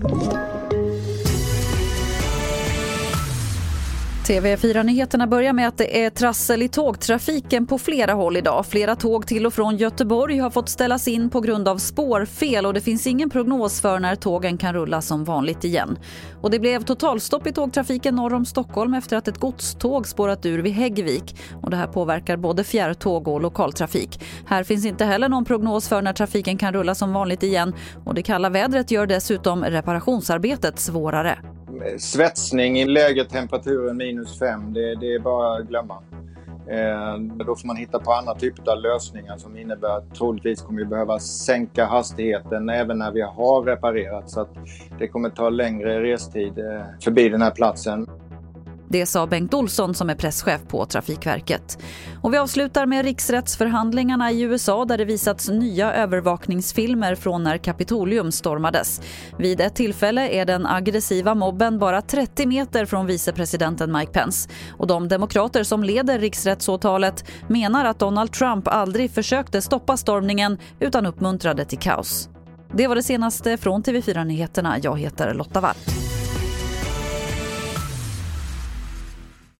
[0.00, 0.47] Thank you.
[4.28, 8.66] TV4-nyheterna börjar med att det är trassel i tågtrafiken på flera håll idag.
[8.66, 12.74] Flera tåg till och från Göteborg har fått ställas in på grund av spårfel och
[12.74, 15.98] det finns ingen prognos för när tågen kan rulla som vanligt igen.
[16.40, 20.58] Och det blev totalstopp i tågtrafiken norr om Stockholm efter att ett godståg spårat ur
[20.58, 21.36] vid Häggvik.
[21.62, 24.20] Och det här påverkar både fjärrtåg och lokaltrafik.
[24.46, 27.74] Här finns inte heller någon prognos för när trafiken kan rulla som vanligt igen
[28.04, 31.38] och det kalla vädret gör dessutom reparationsarbetet svårare
[31.98, 36.02] svetsning i lägre temperatur än minus 5, det, det är bara att glömma.
[36.70, 40.78] Eh, då får man hitta på andra typer av lösningar som innebär att troligtvis kommer
[40.78, 44.30] vi behöva sänka hastigheten även när vi har reparerat.
[44.30, 44.50] Så att
[44.98, 48.06] det kommer ta längre restid eh, förbi den här platsen.
[48.90, 51.78] Det sa Bengt Olsson som är presschef på Trafikverket.
[52.22, 58.32] Och vi avslutar med riksrättsförhandlingarna i USA där det visats nya övervakningsfilmer från när Kapitolium
[58.32, 59.00] stormades.
[59.38, 64.50] Vid ett tillfälle är den aggressiva mobben bara 30 meter från vicepresidenten Mike Pence.
[64.78, 71.06] Och de demokrater som leder riksrättsåtalet menar att Donald Trump aldrig försökte stoppa stormningen utan
[71.06, 72.28] uppmuntrade till kaos.
[72.72, 74.76] Det var det senaste från TV4 Nyheterna.
[74.82, 75.76] Jag heter Lotta Wall.